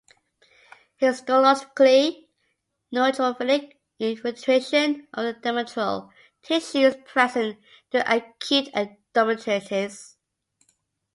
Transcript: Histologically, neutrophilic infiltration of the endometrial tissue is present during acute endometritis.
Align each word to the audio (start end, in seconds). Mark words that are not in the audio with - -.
Histologically, 0.99 2.25
neutrophilic 2.91 3.73
infiltration 3.99 5.07
of 5.13 5.25
the 5.25 5.33
endometrial 5.39 6.09
tissue 6.41 6.87
is 6.87 6.95
present 7.05 7.59
during 7.91 8.07
acute 8.07 8.73
endometritis. 8.73 10.15